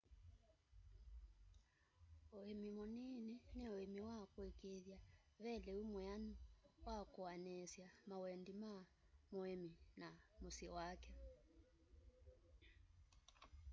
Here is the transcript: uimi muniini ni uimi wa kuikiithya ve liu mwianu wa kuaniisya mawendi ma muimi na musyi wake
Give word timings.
uimi 2.37 2.69
muniini 2.77 3.31
ni 3.57 3.65
uimi 3.75 3.99
wa 4.07 4.17
kuikiithya 4.33 4.97
ve 5.43 5.53
liu 5.65 5.83
mwianu 5.91 6.31
wa 6.87 6.97
kuaniisya 7.13 7.87
mawendi 8.09 8.53
ma 8.61 8.73
muimi 9.31 9.71
na 10.01 10.07
musyi 10.41 10.67
wake 10.77 11.11